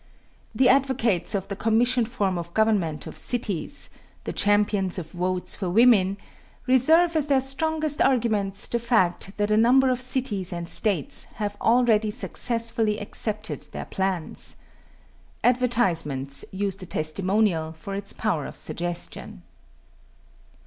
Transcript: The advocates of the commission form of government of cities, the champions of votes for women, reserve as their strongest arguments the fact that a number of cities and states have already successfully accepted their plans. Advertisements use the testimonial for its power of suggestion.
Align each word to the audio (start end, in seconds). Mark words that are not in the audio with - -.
The 0.55 0.67
advocates 0.67 1.35
of 1.35 1.47
the 1.47 1.55
commission 1.55 2.05
form 2.05 2.39
of 2.39 2.55
government 2.55 3.05
of 3.05 3.15
cities, 3.15 3.91
the 4.23 4.33
champions 4.33 4.97
of 4.97 5.11
votes 5.11 5.55
for 5.55 5.69
women, 5.69 6.17
reserve 6.65 7.15
as 7.15 7.27
their 7.27 7.39
strongest 7.39 8.01
arguments 8.01 8.67
the 8.67 8.79
fact 8.79 9.37
that 9.37 9.51
a 9.51 9.57
number 9.57 9.91
of 9.91 10.01
cities 10.01 10.51
and 10.51 10.67
states 10.67 11.25
have 11.35 11.55
already 11.61 12.09
successfully 12.09 12.97
accepted 12.99 13.67
their 13.73 13.85
plans. 13.85 14.55
Advertisements 15.43 16.45
use 16.51 16.77
the 16.77 16.87
testimonial 16.87 17.71
for 17.71 17.93
its 17.93 18.11
power 18.11 18.47
of 18.47 18.55
suggestion. 18.55 19.43